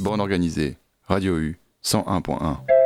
[0.00, 2.79] Bande organisée, Radio U 101.1.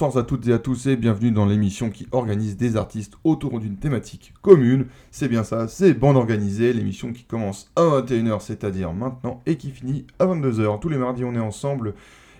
[0.00, 3.58] bonsoir à toutes et à tous et bienvenue dans l'émission qui organise des artistes autour
[3.58, 4.86] d'une thématique commune.
[5.10, 9.70] C'est bien ça, c'est Bande Organisée, l'émission qui commence à 21h, c'est-à-dire maintenant, et qui
[9.72, 10.78] finit à 22h.
[10.78, 11.94] Tous les mardis, on est ensemble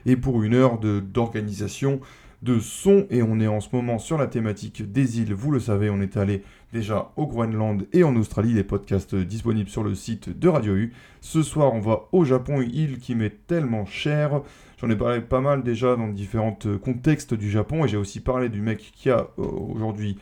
[0.07, 1.99] et pour une heure de- d'organisation
[2.45, 5.35] de son et on est en ce moment sur la thématique des îles.
[5.35, 9.69] Vous le savez, on est allé déjà au Groenland et en Australie, les podcasts disponibles
[9.69, 10.93] sur le site de Radio U.
[11.21, 14.43] Ce soir, on va au Japon, une île qui m'est tellement chère.
[14.81, 18.21] J'en ai parlé pas mal déjà dans différents euh, contextes du Japon et j'ai aussi
[18.21, 19.43] parlé du mec qui a euh,
[19.75, 20.17] aujourd'hui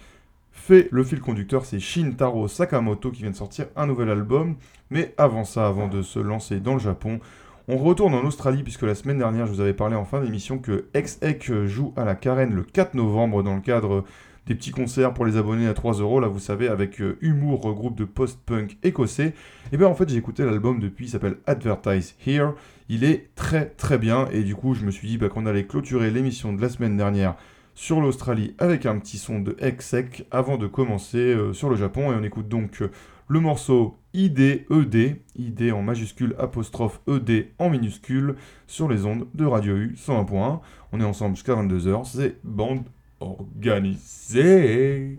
[0.51, 4.57] fait le fil conducteur, c'est Shintaro Sakamoto qui vient de sortir un nouvel album.
[4.91, 7.21] Mais avant ça, avant de se lancer dans le Japon,
[7.69, 10.57] on retourne en Australie puisque la semaine dernière, je vous avais parlé en fin d'émission
[10.57, 14.05] que XX joue à la Carène le 4 novembre dans le cadre
[14.47, 17.75] des petits concerts pour les abonnés à 3 euros, là vous savez, avec euh, Humour,
[17.75, 19.35] groupe de post-punk écossais.
[19.73, 22.53] Et bien en fait j'ai écouté l'album depuis, il s'appelle Advertise Here.
[22.89, 25.67] Il est très très bien et du coup je me suis dit bah, qu'on allait
[25.67, 27.35] clôturer l'émission de la semaine dernière
[27.75, 32.13] sur l'Australie avec un petit son de XX avant de commencer euh, sur le Japon
[32.13, 32.91] et on écoute donc euh,
[33.29, 38.37] le morceau ID ED, ID en majuscule apostrophe ED en minuscule
[38.69, 40.61] sur les ondes de Radio U 101.1.
[40.93, 42.85] On est ensemble jusqu'à 22h, c'est bande
[43.21, 45.19] organisée.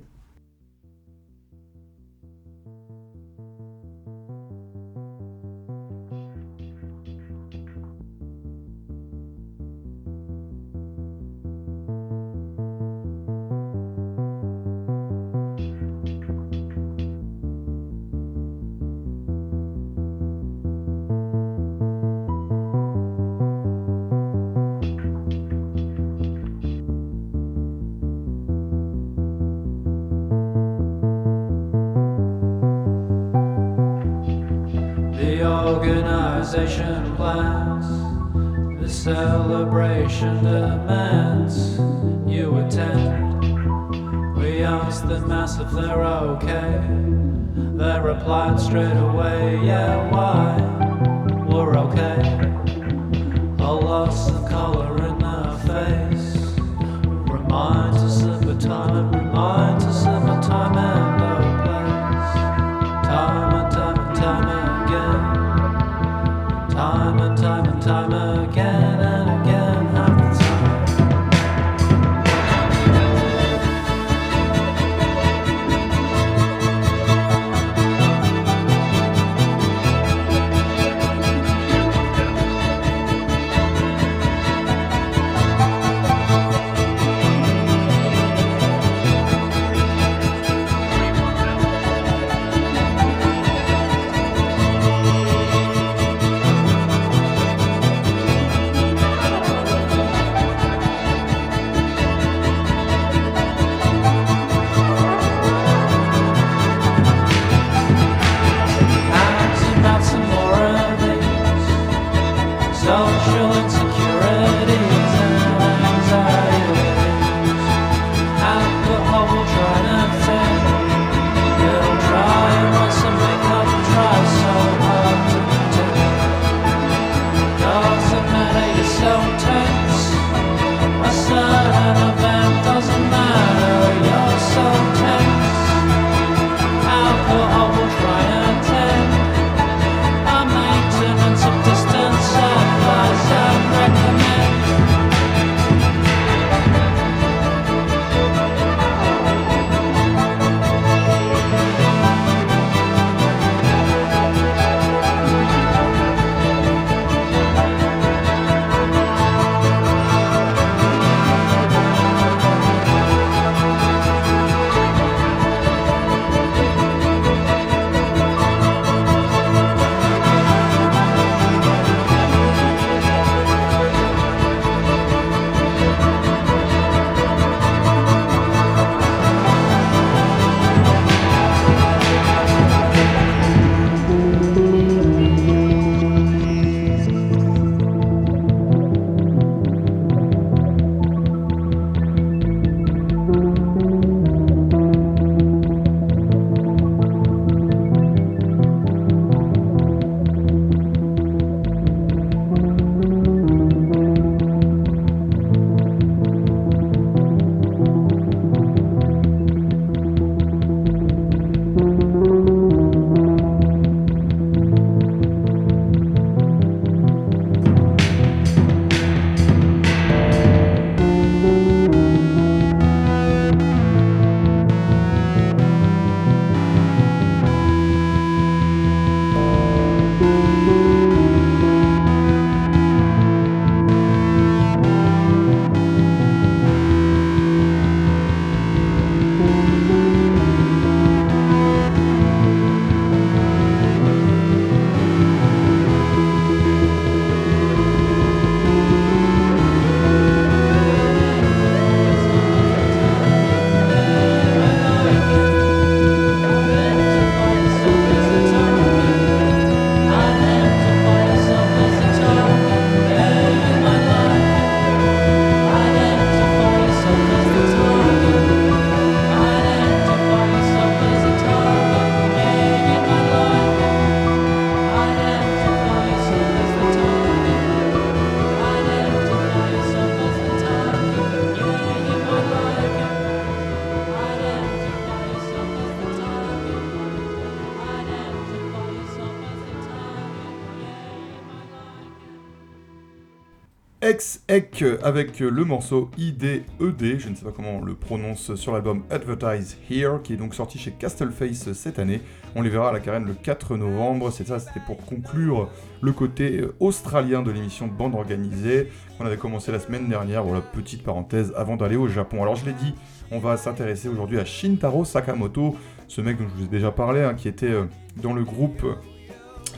[295.03, 299.77] Avec le morceau IDED, je ne sais pas comment on le prononce, sur l'album Advertise
[299.87, 302.21] Here, qui est donc sorti chez Castleface cette année.
[302.55, 304.31] On les verra à la carène le 4 novembre.
[304.31, 305.69] C'est ça, c'était pour conclure
[306.01, 308.89] le côté australien de l'émission Bande Organisée,
[309.19, 310.43] qu'on avait commencé la semaine dernière.
[310.43, 312.41] Voilà, petite parenthèse avant d'aller au Japon.
[312.41, 312.95] Alors je l'ai dit,
[313.29, 315.75] on va s'intéresser aujourd'hui à Shintaro Sakamoto,
[316.07, 317.85] ce mec dont je vous ai déjà parlé, hein, qui était euh,
[318.23, 318.83] dans le groupe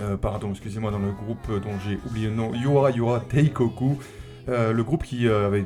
[0.01, 3.97] euh, pardon, excusez-moi, dans le groupe dont j'ai oublié le nom, Yura Yura Teikoku.
[4.49, 5.65] Euh, le groupe qui euh, avait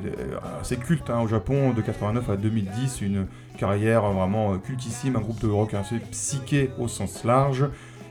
[0.59, 3.27] assez culte hein, au Japon de 89 à 2010, une
[3.57, 7.65] carrière vraiment cultissime, un groupe de rock assez psyché au sens large.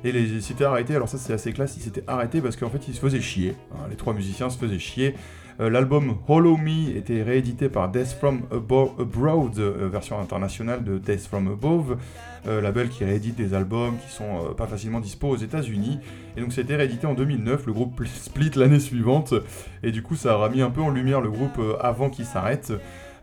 [0.04, 2.88] Et ils s'étaient arrêtés, alors ça c'est assez classe, ils s'étaient arrêtés parce qu'en fait
[2.88, 3.54] ils se faisaient chier.
[3.72, 5.14] hein, les trois musiciens se faisaient chier.
[5.60, 10.98] Euh, L'album Hollow Me était réédité par Death From Abo- Abroad, euh, version internationale de
[10.98, 11.98] Death From Above,
[12.46, 15.98] euh, label qui réédite des albums qui sont pas facilement dispo aux États-Unis.
[16.36, 19.34] Et donc c'était réédité en 2009, le groupe split l'année suivante,
[19.82, 22.72] et du coup ça aura mis un peu en lumière le groupe avant qu'il s'arrête.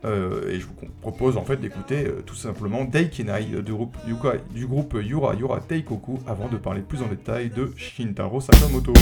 [0.05, 3.97] Et je vous propose en fait d'écouter tout simplement Daikinai euh, du groupe,
[4.55, 8.93] du groupe Yura Yura Teikoku avant de parler plus en détail de Shintaro Sakamoto.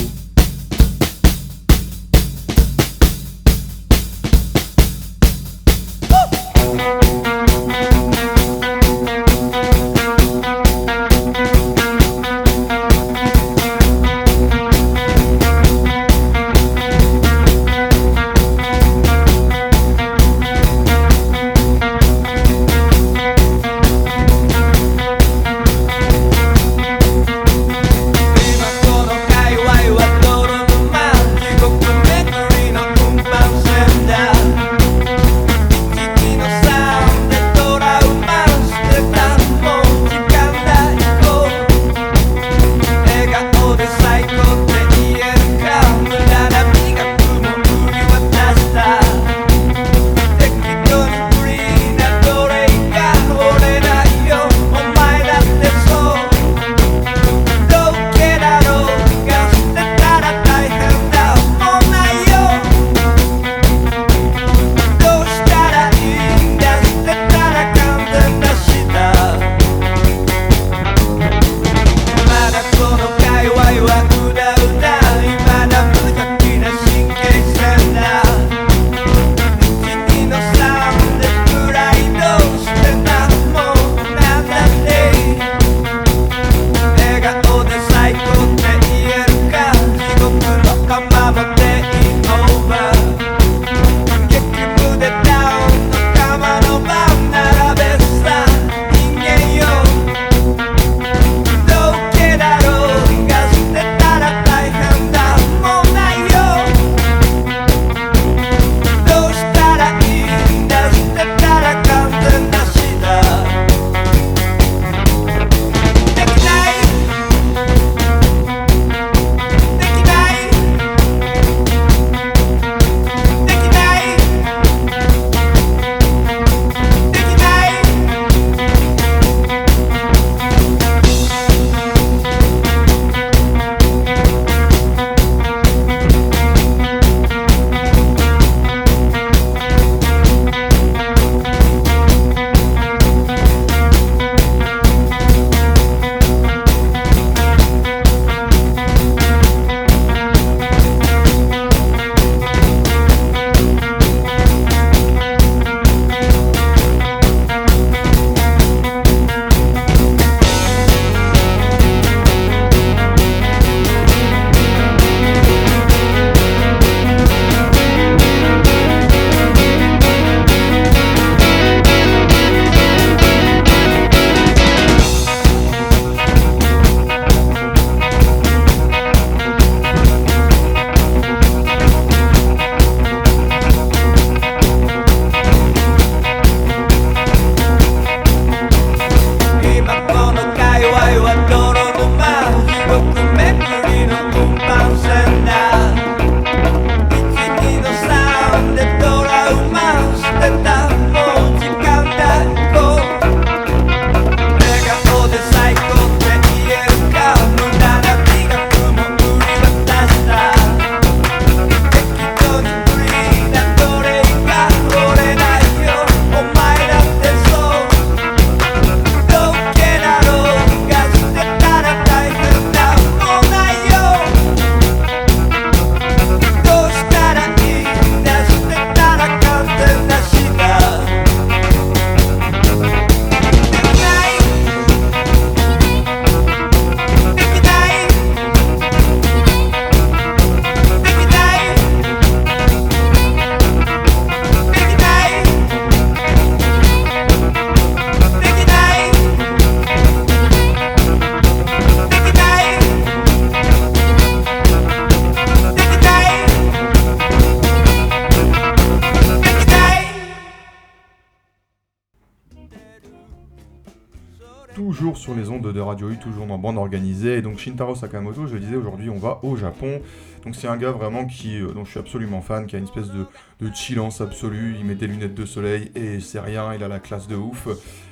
[264.78, 267.38] Toujours sur les ondes de Radio U, toujours dans bande organisée.
[267.38, 270.00] Et donc Shintaro Sakamoto, je le disais, aujourd'hui on va au Japon.
[270.46, 272.86] Donc c'est un gars vraiment qui, euh, dont je suis absolument fan, qui a une
[272.86, 273.26] espèce de,
[273.74, 274.76] chillance absolue.
[274.78, 277.68] Il met des lunettes de soleil et c'est rien, il a la classe de ouf.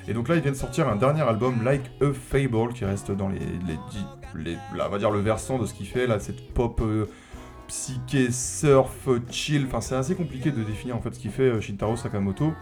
[0.08, 3.12] Et donc là il vient de sortir un dernier album, Like a Fable, qui reste
[3.12, 6.18] dans les, les, les- là, on va dire le versant de ce qu'il fait, là,
[6.18, 6.80] cette pop...
[6.80, 7.06] euh,
[7.68, 11.60] psyché, surf, chill, enfin c'est assez compliqué de définir en fait ce qu'il fait euh,
[11.60, 12.52] Shintaro Sakamoto.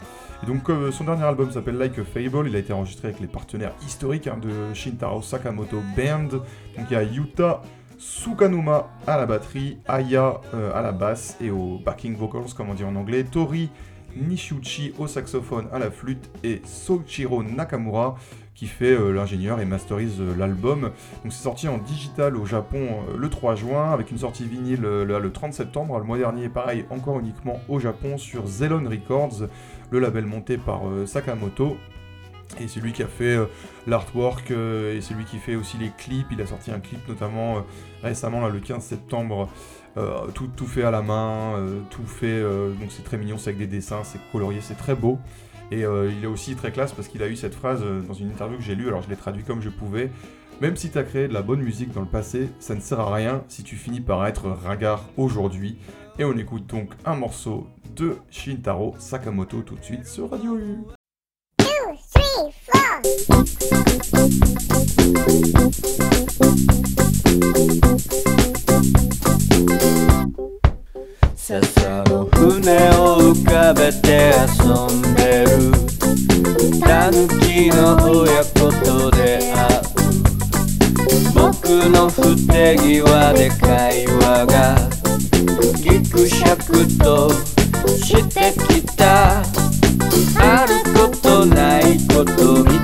[0.42, 3.20] Et donc euh, son dernier album s'appelle Like a Fable, il a été enregistré avec
[3.20, 6.28] les partenaires historiques hein, de Shintaro Sakamoto Band.
[6.28, 7.62] Donc il y a Yuta
[7.98, 12.74] Sukanuma à la batterie, Aya euh, à la basse et au backing vocals comme on
[12.74, 13.70] dit en anglais, Tori
[14.16, 18.16] Nishuchi au saxophone, à la flûte et Soichiro Nakamura
[18.54, 20.82] qui fait euh, l'ingénieur et masterise euh, l'album.
[21.22, 24.82] Donc c'est sorti en digital au Japon euh, le 3 juin, avec une sortie vinyle
[24.82, 25.98] le 30 septembre.
[25.98, 29.48] Le mois dernier, pareil, encore uniquement au Japon sur Zelon Records,
[29.90, 31.76] le label monté par Sakamoto.
[32.60, 33.36] Et c'est lui qui a fait
[33.86, 36.26] l'artwork et c'est lui qui fait aussi les clips.
[36.30, 37.64] Il a sorti un clip notamment
[38.02, 39.48] récemment, là, le 15 septembre.
[40.34, 41.54] Tout, tout fait à la main,
[41.90, 42.42] tout fait.
[42.42, 45.18] donc c'est très mignon, c'est avec des dessins, c'est colorié, c'est très beau.
[45.70, 48.14] Et euh, il est aussi très classe parce qu'il a eu cette phrase euh, dans
[48.14, 50.10] une interview que j'ai lue, alors je l'ai traduit comme je pouvais.
[50.60, 53.00] Même si tu as créé de la bonne musique dans le passé, ça ne sert
[53.00, 55.76] à rien si tu finis par être ringard aujourd'hui.
[56.18, 57.66] Et on écoute donc un morceau
[57.96, 60.76] de Shintaro Sakamoto tout de suite sur Radio U.
[71.46, 71.60] 笹
[72.04, 75.50] の船を浮かべて遊んでる。
[76.80, 77.82] タヌキの
[78.22, 79.92] 親子と出会う。
[81.34, 84.88] 僕の不手際で会話が
[85.82, 87.28] ギクシャクと
[87.98, 89.42] してきた。
[90.40, 92.83] あることないこと見て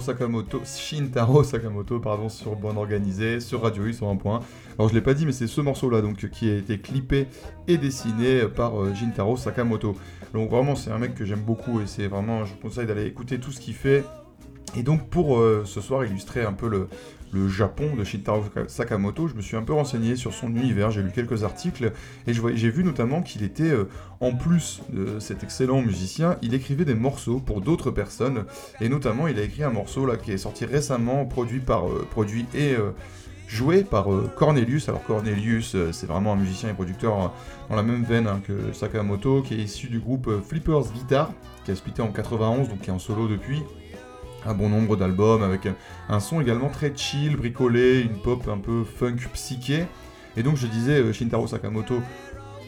[0.00, 4.40] Sakamoto, Shintaro Sakamoto pardon, sur Bonne Organisée, sur Radio U sur un point.
[4.78, 7.26] Alors je l'ai pas dit mais c'est ce morceau là donc qui a été clippé
[7.68, 9.94] et dessiné par euh, Shintaro Sakamoto.
[10.32, 13.38] Donc vraiment c'est un mec que j'aime beaucoup et c'est vraiment je conseille d'aller écouter
[13.38, 14.04] tout ce qu'il fait.
[14.76, 16.88] Et donc pour euh, ce soir illustrer un peu le,
[17.32, 21.02] le Japon de Shintaro Sakamoto, je me suis un peu renseigné sur son univers, j'ai
[21.02, 21.92] lu quelques articles
[22.26, 23.88] et j'ai vu notamment qu'il était, euh,
[24.20, 28.44] en plus de cet excellent musicien, il écrivait des morceaux pour d'autres personnes
[28.80, 32.06] et notamment il a écrit un morceau là qui est sorti récemment, produit par euh,
[32.10, 32.92] produit et euh,
[33.48, 34.88] joué par Cornelius.
[34.88, 37.32] Alors Cornelius, c'est vraiment un musicien et producteur
[37.70, 41.30] dans la même veine hein, que Sakamoto, qui est issu du groupe Flippers Guitar,
[41.64, 43.62] qui a splitté en 91, donc qui est en solo depuis
[44.44, 45.68] un bon nombre d'albums, avec
[46.08, 49.86] un, son également très chill, bricolé, une pop un peu funk psyché.
[50.36, 52.00] Et donc je disais, euh, Shintaro Sakamoto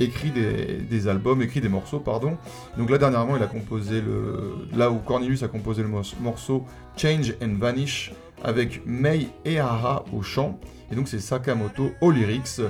[0.01, 2.37] écrit des, albums, écrit des morceaux, pardon.
[2.77, 4.55] Donc là dernièrement, il a composé le...
[4.77, 5.89] Là où Cornelius a composé le
[6.21, 6.65] morceau
[6.97, 8.13] Change and Vanish
[8.45, 10.59] avec Mei Ehara au chant.
[10.93, 12.61] Et donc c'est Sakamoto aux lyrics.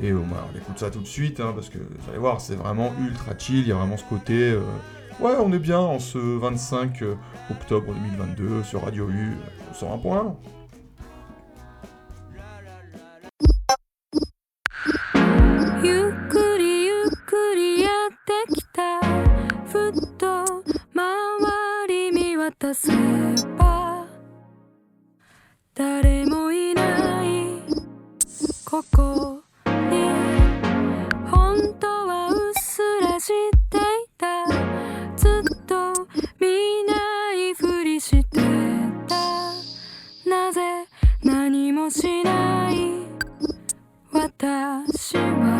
[0.00, 2.40] Et euh, bah, on écoute ça tout de suite, hein, parce que vous allez voir,
[2.40, 4.34] c'est vraiment ultra chill, il y a vraiment ce côté...
[4.34, 4.60] euh,
[5.20, 7.14] Ouais, on est bien en ce 25 euh,
[7.50, 9.88] octobre 2022 sur Radio U, euh, sur
[41.84, 42.76] もしない。
[44.10, 45.53] 私は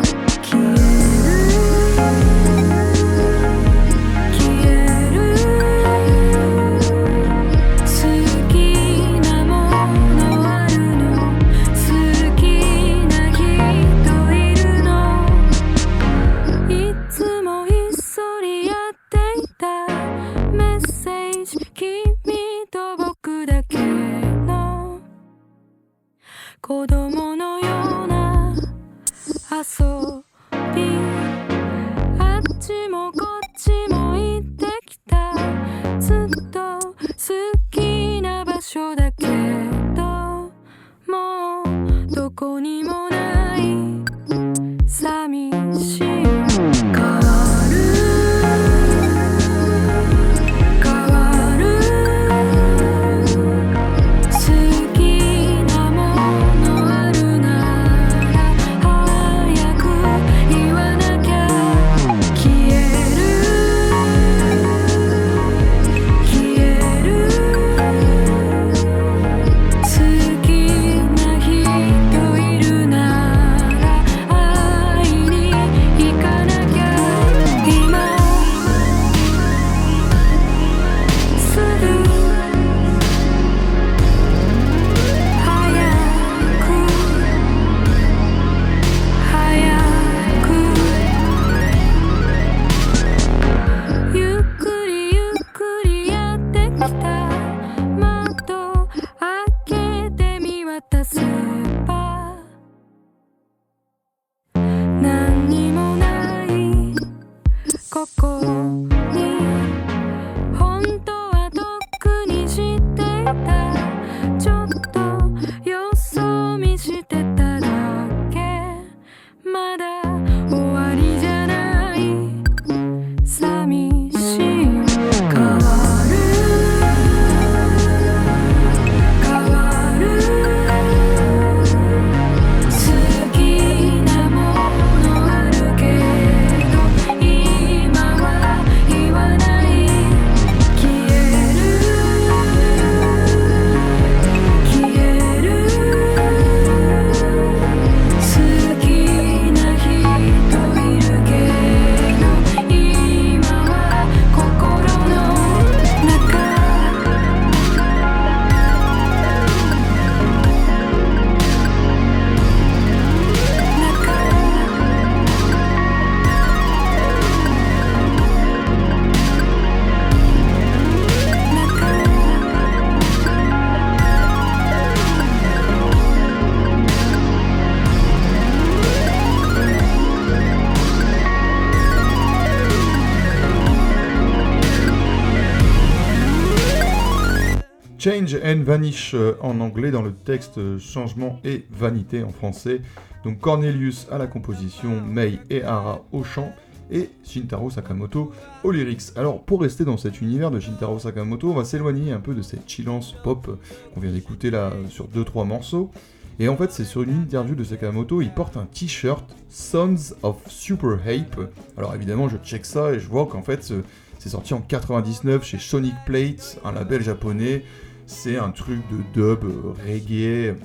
[188.75, 192.81] Vanish euh, en anglais, dans le texte euh, Changement et Vanité en français.
[193.23, 196.53] Donc Cornelius à la composition, Mei et Hara au chant,
[196.91, 198.33] et Shintaro Sakamoto
[198.65, 199.01] aux lyrics.
[199.15, 202.41] Alors pour rester dans cet univers de Shintaro Sakamoto, on va s'éloigner un peu de
[202.41, 203.55] cette chillance pop euh,
[203.93, 205.89] qu'on vient d'écouter là sur 2-3 morceaux.
[206.37, 210.35] Et en fait, c'est sur une interview de Sakamoto, il porte un t-shirt Sons of
[210.49, 211.39] Super Hype.
[211.77, 213.83] Alors évidemment, je check ça et je vois qu'en fait, ce-
[214.19, 217.63] c'est sorti en 99 chez Sonic Plate, un label japonais.
[218.05, 220.55] C'est un truc de dub euh, reggae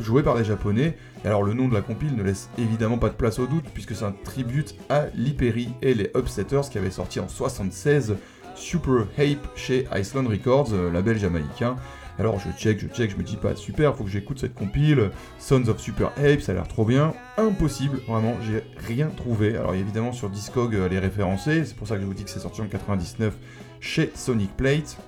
[0.00, 0.96] joué par les japonais.
[1.24, 3.94] Alors le nom de la compile ne laisse évidemment pas de place au doute puisque
[3.94, 8.16] c'est un tribute à Lee Perry et les Upsetters qui avaient sorti en 76
[8.54, 11.76] Super Hype chez Iceland Records, euh, label jamaïcain.
[12.18, 15.10] Alors je check, je check, je me dis pas super, faut que j'écoute cette compile.
[15.38, 17.14] Sons of Super Ape, ça a l'air trop bien.
[17.38, 19.56] Impossible, vraiment, j'ai rien trouvé.
[19.56, 22.30] Alors évidemment sur Discog euh, elle est c'est pour ça que je vous dis que
[22.30, 23.34] c'est sorti en 99
[23.80, 24.98] chez Sonic Plate.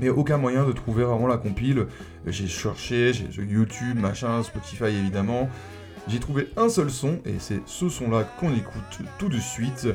[0.00, 1.86] Mais aucun moyen de trouver vraiment la compile.
[2.26, 5.48] J'ai cherché, j'ai YouTube, machin, Spotify évidemment.
[6.08, 9.86] J'ai trouvé un seul son, et c'est ce son-là qu'on écoute tout de suite.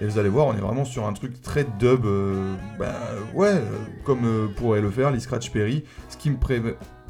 [0.00, 2.94] Et vous allez voir, on est vraiment sur un truc très dub, euh, bah
[3.34, 3.60] ouais, euh,
[4.04, 6.36] comme euh, pourrait le faire Lee Scratch Perry, ce qui me,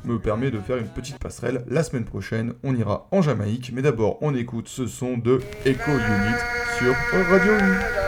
[0.04, 1.64] me permet de faire une petite passerelle.
[1.68, 5.90] La semaine prochaine, on ira en Jamaïque, mais d'abord, on écoute ce son de Echo
[5.90, 6.38] Unit
[6.78, 6.94] sur
[7.30, 8.01] Radio U.「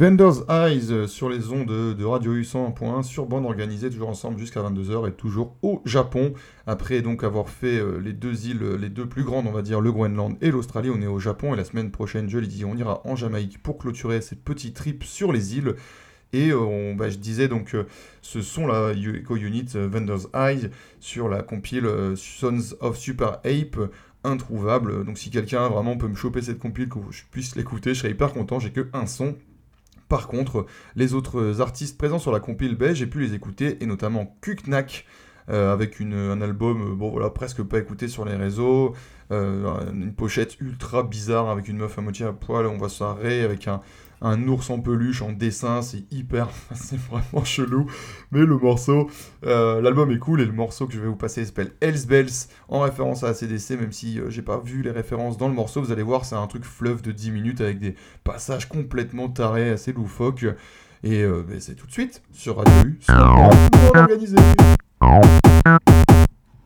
[0.00, 4.62] Vendor's Eyes sur les ondes de, Radio U 101.1 sur bande organisée, toujours ensemble jusqu'à
[4.62, 6.32] 22h et toujours au Japon.
[6.66, 9.82] Après donc avoir fait euh, les deux îles, les deux plus grandes, on va dire
[9.82, 12.64] le Groenland et l'Australie, on est au Japon et la semaine prochaine, je l'ai dit,
[12.64, 15.74] on ira en Jamaïque pour clôturer cette petite trip sur les îles.
[16.32, 17.84] Et euh, on- bah, je disais donc euh,
[18.22, 21.86] ce son là, Eco Unit Vendor's Eyes sur la compile
[22.16, 23.76] Sons of Super Ape
[24.24, 25.04] introuvable.
[25.04, 28.12] Donc si quelqu'un vraiment peut me choper cette compile, que je puisse l'écouter, je serais
[28.12, 28.58] hyper content.
[28.60, 29.36] J'ai que un son.
[30.10, 33.86] Par contre, les autres artistes présents sur la compile belge, j'ai pu les écouter, et
[33.86, 35.06] notamment Kuknak,
[35.48, 38.92] euh, avec un album, euh, voilà, presque pas écouté sur les réseaux,
[39.30, 43.18] euh, une pochette ultra bizarre avec une meuf à moitié à poil, on voit ça
[43.22, 43.80] avec un,
[44.22, 47.86] un ours en peluche en dessin, c'est hyper, c'est vraiment chelou,
[48.30, 49.10] mais le morceau,
[49.46, 52.48] euh, l'album est cool, et le morceau que je vais vous passer s'appelle Hells Bells,
[52.68, 55.80] en référence à ACDC, même si euh, j'ai pas vu les références dans le morceau,
[55.82, 59.70] vous allez voir, c'est un truc fleuve de 10 minutes avec des passages complètement tarés,
[59.70, 60.46] assez loufoques.
[61.02, 63.14] Et euh, ben, c'est tout de suite sur Radio U, sur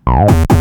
[0.05, 0.54] Bande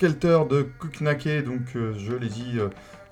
[0.00, 2.68] Skelter de Kukinake, donc euh, je l'ai dit euh,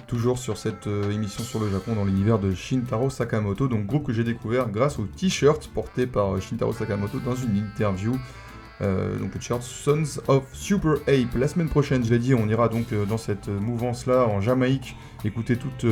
[0.07, 4.07] toujours sur cette euh, émission sur le Japon dans l'univers de Shintaro Sakamoto, donc groupe
[4.07, 8.13] que j'ai découvert grâce au t-shirt porté par Shintaro Sakamoto dans une interview.
[8.81, 11.35] Donc le t-shirt Sons of Super Ape.
[11.37, 15.57] La semaine prochaine, je l'ai dit, on ira donc dans cette mouvance-là en Jamaïque, écouter
[15.57, 15.85] toute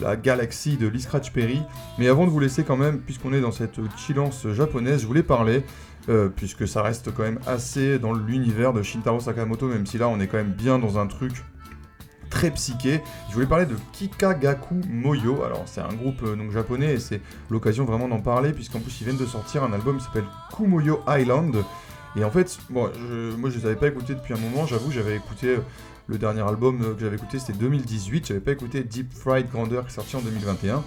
[0.00, 1.62] la galaxie de Lee Scratch Perry.
[1.96, 5.22] Mais avant de vous laisser quand même, puisqu'on est dans cette chillance japonaise, je voulais
[5.22, 5.62] parler
[6.08, 10.08] euh, puisque ça reste quand même assez dans l'univers de Shintaro Sakamoto, même si là
[10.08, 11.32] on est quand même bien dans un truc
[12.30, 13.00] très psyché.
[13.28, 15.42] Je voulais parler de Kikagaku Moyo.
[15.44, 19.04] Alors c'est un groupe euh, japonais et c'est l'occasion vraiment d'en parler puisqu'en plus ils
[19.04, 21.56] viennent de sortir un album qui s'appelle Kumoyo Island.
[22.16, 24.66] Et en fait, bon, je- moi je les avais pas écoutés depuis un moment.
[24.66, 25.58] J'avoue, j'avais écouté euh,
[26.06, 28.26] le dernier album que j'avais écouté, c'était 2018.
[28.28, 30.82] J'avais pas écouté Deep Fried Grandeur qui est sorti en 2021.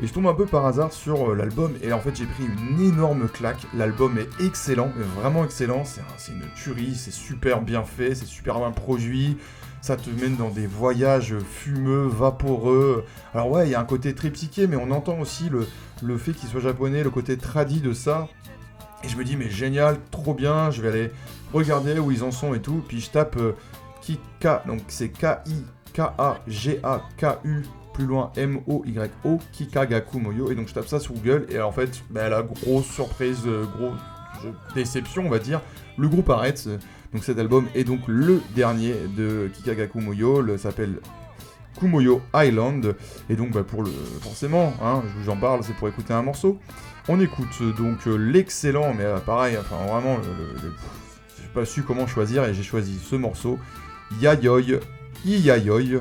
[0.00, 2.44] Et je tombe un peu par hasard sur euh, l'album et en fait j'ai pris
[2.44, 3.66] une énorme claque.
[3.74, 5.84] L'album est excellent, vraiment excellent.
[5.86, 9.38] C'est un- c'est une tuerie, c'est super bien fait, c'est super bien produit.
[9.80, 13.04] Ça te mène dans des voyages fumeux, vaporeux.
[13.32, 15.66] Alors ouais, il y a un côté très psyché, mais on entend aussi le,
[16.18, 18.28] fait qu'il soit japonais, le côté tradi de ça.
[19.04, 21.10] Et je me dis mais génial, trop bien, je vais aller
[21.54, 22.82] regarder où ils en sont et tout.
[22.88, 23.52] Puis je tape euh,
[24.02, 25.08] Kika, donc c'est
[26.46, 27.62] K-I-K-A-G-A-K-U,
[27.96, 30.50] plus loin M-O-Y-O, Kikagaku Moyo.
[30.50, 33.64] Et donc je tape ça sur Google, et en fait, bah, la grosse surprise, euh,
[33.64, 33.98] grosse
[34.74, 35.60] déception, on va dire,
[35.96, 36.64] le groupe arrête.
[36.66, 36.76] euh,
[37.14, 40.98] Donc cet album est donc le dernier de Kikagaku Moyo, le s'appelle
[41.78, 42.94] Kumoyo Island.
[43.30, 43.90] Et donc bah, pour le
[44.20, 46.58] forcément, hein, je vous parle, c'est pour écouter un morceau.
[47.08, 50.22] On écoute euh, donc l'excellent, mais pareil, enfin vraiment, le,
[50.54, 50.74] le- le-
[51.54, 53.58] pas su comment choisir et j'ai choisi ce morceau,
[54.20, 54.78] Yayoy,
[55.24, 56.00] Iyayoy,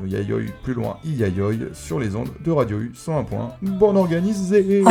[0.00, 3.52] Le Yayoy plus loin, Iyayoy, sur les ondes de Radio U 101 points.
[3.62, 4.84] Bon organisé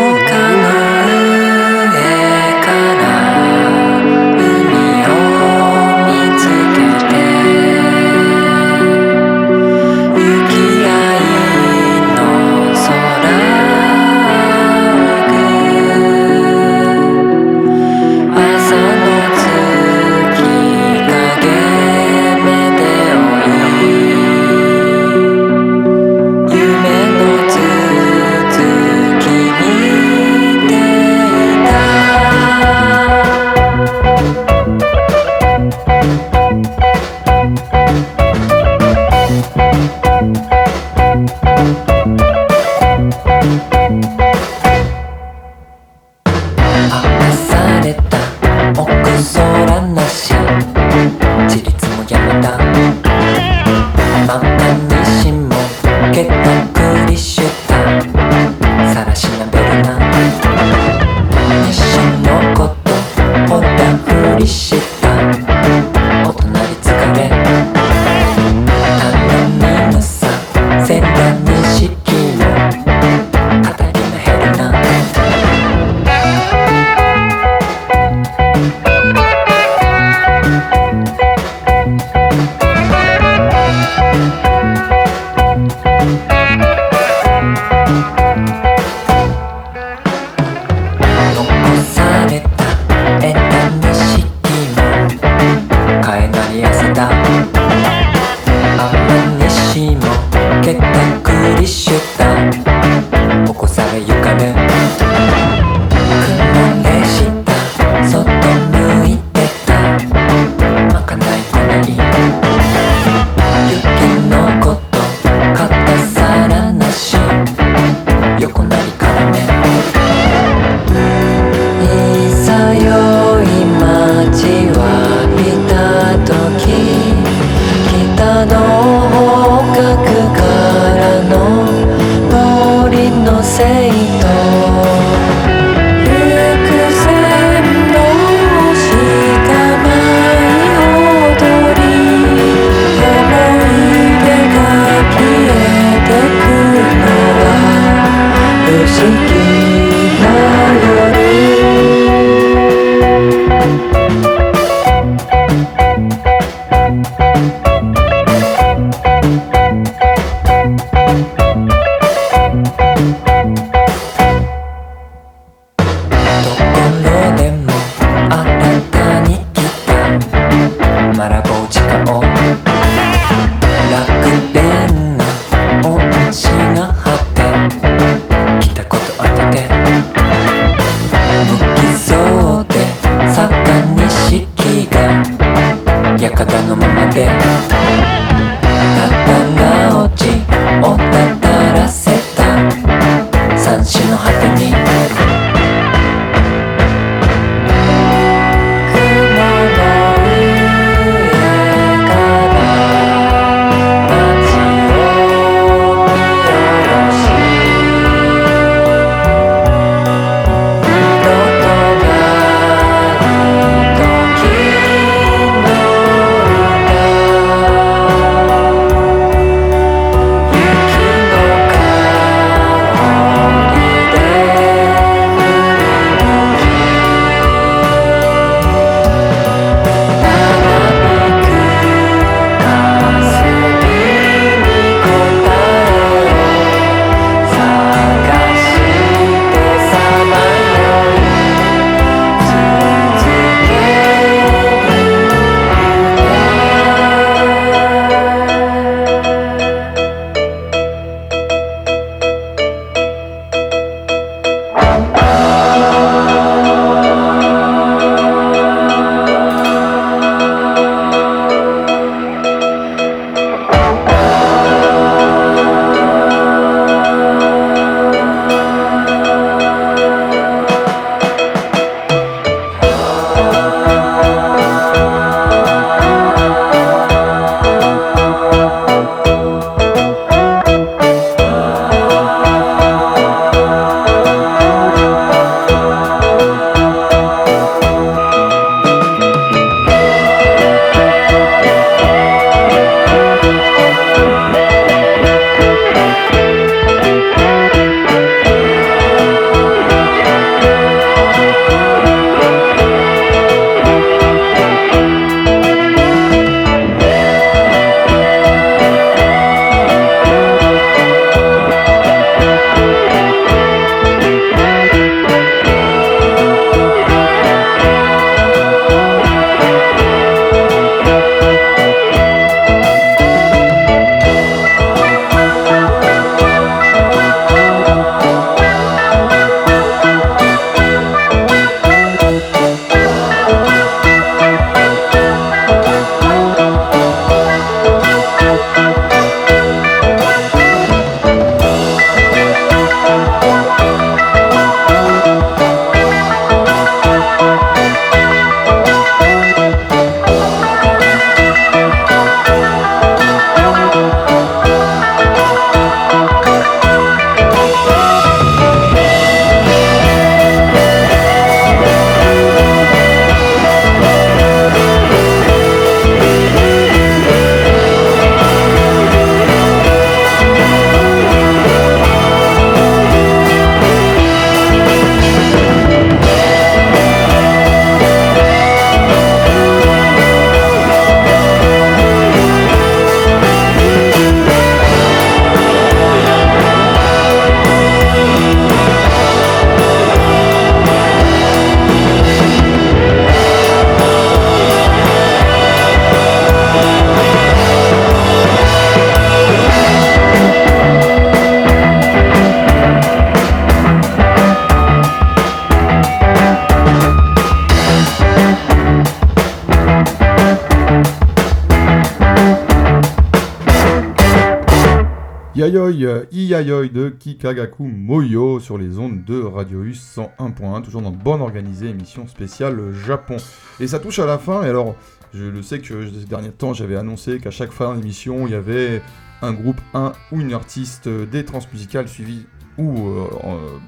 [416.64, 422.26] de Kikagaku Moyo sur les ondes de Radio U 101.1, toujours dans Bonne Organisée, émission
[422.26, 423.38] spéciale Japon.
[423.80, 424.96] Et ça touche à la fin, et alors,
[425.36, 428.56] je le sais que ces derniers temps, j'avais annoncé qu'à chaque fin d'émission, il y
[428.56, 429.04] avait
[429.44, 432.48] un groupe, un ou une artiste des transmusicales suivi
[432.80, 433.28] ou euh,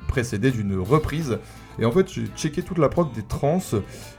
[0.08, 1.40] précédé d'une reprise.
[1.80, 3.62] Et en fait, j'ai checké toute la prog des trans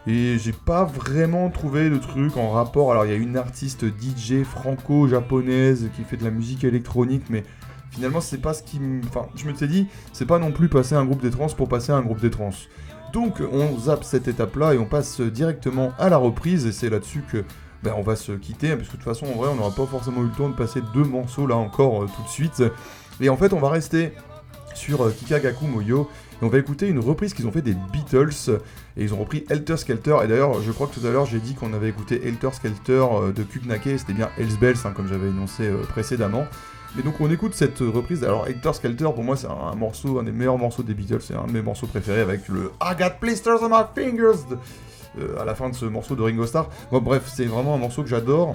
[0.07, 2.91] et j'ai pas vraiment trouvé de truc en rapport.
[2.91, 7.45] Alors, il y a une artiste DJ franco-japonaise qui fait de la musique électronique, mais
[7.91, 8.81] finalement, c'est pas ce qui.
[9.07, 11.69] Enfin, je me suis dit, c'est pas non plus passer un groupe des trans pour
[11.69, 12.51] passer un groupe des trans.
[13.13, 17.25] Donc, on zappe cette étape-là et on passe directement à la reprise, et c'est là-dessus
[17.31, 17.45] que.
[17.83, 19.75] ben, on va se quitter, hein, parce que de toute façon, en vrai, on n'aura
[19.75, 22.63] pas forcément eu le temps de passer deux morceaux là encore euh, tout de suite.
[23.21, 24.13] Et en fait, on va rester
[24.75, 26.09] sur euh, Kikagaku Moyo,
[26.41, 28.61] et on va écouter une reprise qu'ils ont fait des Beatles,
[28.97, 31.41] et ils ont repris Helter Skelter, et d'ailleurs, je crois que tout à l'heure, j'ai
[31.41, 35.09] dit qu'on avait écouté Helter Skelter euh, de Kuknake, c'était bien Hells Bells, hein, comme
[35.09, 36.47] j'avais énoncé précédemment.
[36.99, 40.25] Et donc on écoute cette reprise, alors Helter Skelter, pour moi, c'est un, morceau, un
[40.25, 43.15] des meilleurs morceaux des Beatles, c'est un de mes morceaux préférés, avec le I got
[43.21, 44.57] blisters on my fingers
[45.19, 46.69] euh, à la fin de ce morceau de Ringo Starr.
[46.91, 48.55] Bon, bref, c'est vraiment un morceau que j'adore.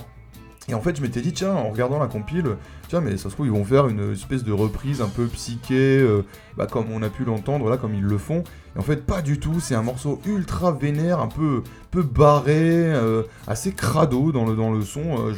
[0.68, 2.58] Et en fait, je m'étais dit, tiens, en regardant la compile,
[2.88, 6.00] tiens, mais ça se trouve, ils vont faire une espèce de reprise un peu psyché,
[6.00, 6.24] euh,
[6.58, 8.44] bah, comme on a pu l'entendre là, comme ils le font.
[8.76, 11.62] Et en fait, pas du tout, c'est un morceau ultra vénère, un peu,
[11.92, 15.32] peu barré, euh, assez crado dans le, dans le son.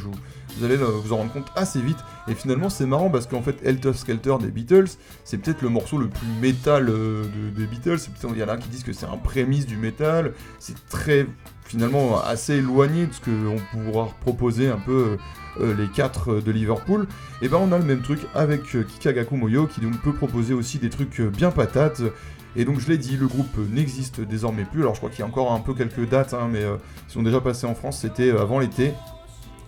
[0.58, 1.98] Vous, allez euh, vous en rendre compte assez vite.
[2.28, 4.88] Et finalement, c'est marrant parce qu'en fait, Helter Skelter des Beatles,
[5.24, 7.98] c'est peut-être le morceau le plus métal euh, de- des Beatles.
[8.32, 10.32] Il y en a qui disent que c'est un prémisse du métal.
[10.58, 11.26] C'est très,
[11.64, 15.16] finalement, assez éloigné de ce qu'on pourra proposer un peu
[15.60, 17.06] euh, les quatre euh, de Liverpool.
[17.40, 20.78] Et ben, on a le même truc avec Kikagaku Moyo qui donc peut proposer aussi
[20.78, 22.02] des trucs bien patates.
[22.56, 24.80] Et donc, je l'ai dit, le groupe n'existe désormais plus.
[24.80, 27.22] Alors, je crois qu'il y a encore un peu quelques dates, hein, mais ils sont
[27.22, 28.00] déjà passés en France.
[28.00, 28.94] C'était avant l'été.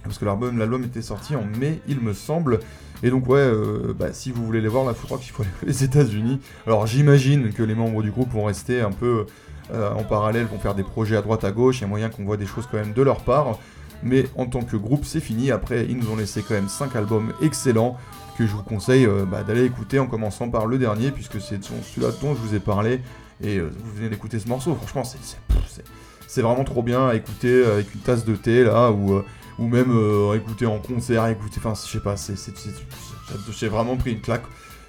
[0.04, 2.60] Parce que l'album, était sorti en mai, il me semble.
[3.02, 5.70] Et donc, ouais, euh, bah, si vous voulez les voir, là, crois qu'il faut aller
[5.70, 6.40] aux États-Unis.
[6.66, 9.26] Alors, j'imagine que les membres du groupe vont rester un peu
[9.72, 11.78] euh, en parallèle, vont faire des projets à droite à gauche.
[11.78, 13.58] Il y a moyen qu'on voit des choses quand même de leur part.
[14.02, 15.50] Mais en tant que groupe, c'est fini.
[15.50, 17.96] Après, ils nous ont laissé quand même 5 albums excellents
[18.38, 21.62] que je vous conseille euh, bah, d'aller écouter en commençant par le dernier, puisque c'est
[21.62, 23.00] celui-là dont je vous ai parlé.
[23.42, 24.74] Et vous venez d'écouter ce morceau.
[24.74, 29.22] Franchement, c'est- vraiment trop bien à écouter avec une tasse de thé là, ou,
[29.60, 31.56] ou même euh, écouter en concert, écouter.
[31.58, 32.34] Enfin, je sais pas, c'est-
[33.58, 34.42] j'ai vraiment pris une claque.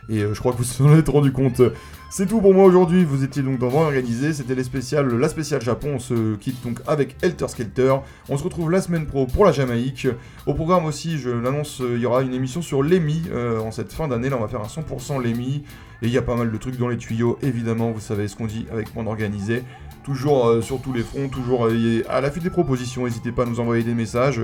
[0.09, 1.61] Et euh, je crois que vous en êtes rendu compte.
[2.09, 3.05] C'est tout pour moi aujourd'hui.
[3.05, 4.33] Vous étiez donc dans Organisé.
[4.33, 5.91] C'était les spéciales, la spéciale Japon.
[5.95, 7.95] On se quitte donc avec Helter Skelter.
[8.27, 10.07] On se retrouve la semaine pro pour la Jamaïque.
[10.47, 13.23] Au programme aussi, je l'annonce, euh, il y aura une émission sur l'EMI
[13.63, 14.29] en cette fin d'année.
[14.29, 15.63] Là, on va faire un 100% l'EMI.
[16.01, 17.91] Et il y a pas mal de trucs dans les tuyaux, évidemment.
[17.91, 19.63] Vous savez ce qu'on dit avec Monde Organisé.
[20.03, 23.05] Toujours euh, sur tous les fronts, toujours euh, à l'affût des propositions.
[23.05, 24.41] N'hésitez pas à nous envoyer des messages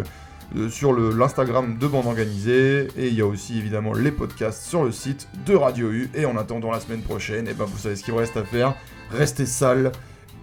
[0.55, 2.87] euh, sur l'Instagram de Bande Organisée.
[2.97, 6.09] Et il y a aussi évidemment les podcasts sur le site de Radio U.
[6.13, 8.43] Et en attendant la semaine prochaine, et ben vous savez ce qu'il vous reste à
[8.43, 8.75] faire.
[9.11, 9.91] Restez sales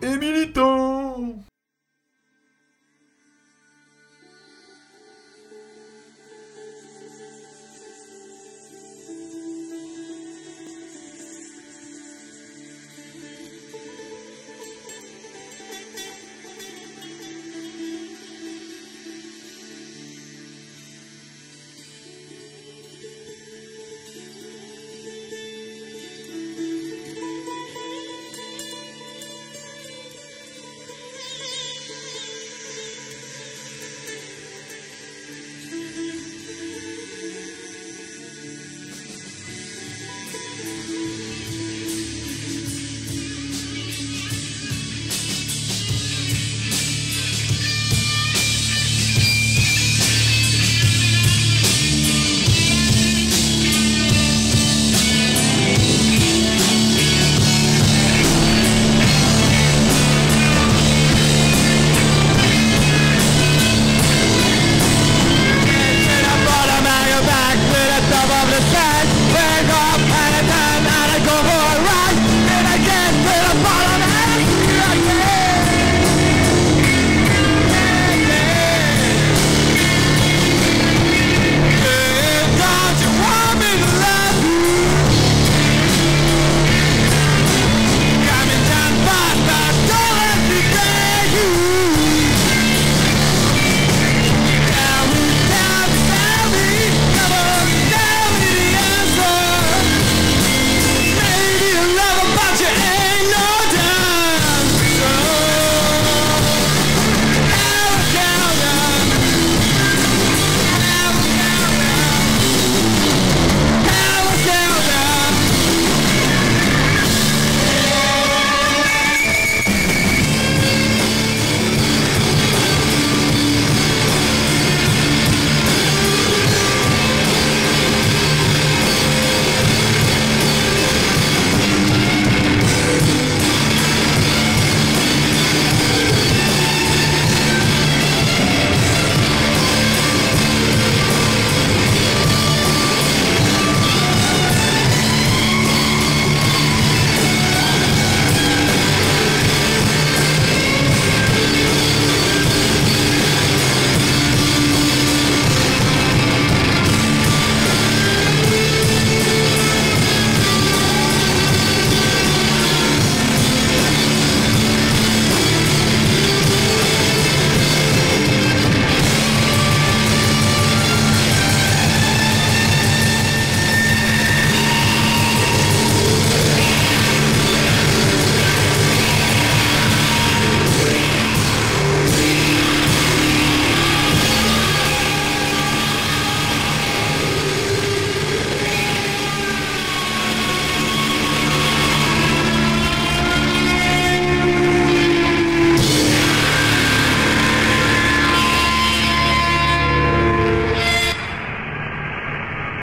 [0.03, 1.35] et militants